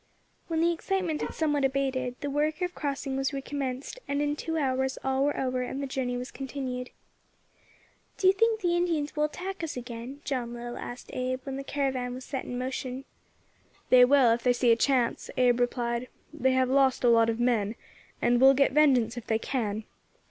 When 0.47 0.61
the 0.61 0.71
excitement 0.71 1.21
had 1.21 1.35
somewhat 1.35 1.63
abated, 1.63 2.15
the 2.21 2.29
work 2.31 2.63
of 2.63 2.73
crossing 2.73 3.15
was 3.17 3.33
recommenced, 3.33 3.99
and 4.07 4.19
in 4.19 4.35
two 4.35 4.57
hours 4.57 4.97
all 5.03 5.23
were 5.23 5.37
over 5.39 5.61
and 5.61 5.79
the 5.79 5.85
journey 5.85 6.17
was 6.17 6.31
continued. 6.31 6.89
"Do 8.17 8.25
you 8.25 8.33
think 8.33 8.61
the 8.61 8.75
Indians 8.75 9.15
will 9.15 9.25
attack 9.25 9.63
us 9.63 9.77
again?" 9.77 10.21
John 10.25 10.55
Little 10.55 10.75
asked 10.75 11.11
Abe, 11.13 11.41
when 11.45 11.55
the 11.55 11.63
caravan 11.63 12.15
was 12.15 12.25
set 12.25 12.45
in 12.45 12.57
motion. 12.57 13.05
"They 13.91 14.03
will, 14.03 14.31
if 14.31 14.41
they 14.41 14.53
see 14.53 14.71
a 14.71 14.75
chance," 14.75 15.29
Abe 15.37 15.59
replied. 15.59 16.07
"They 16.33 16.53
have 16.53 16.69
lost 16.71 17.03
a 17.03 17.07
lot 17.07 17.29
of 17.29 17.39
men, 17.39 17.75
and 18.23 18.41
will 18.41 18.55
get 18.55 18.71
vengeance 18.71 19.17
if 19.17 19.27
they 19.27 19.37
can. 19.37 19.83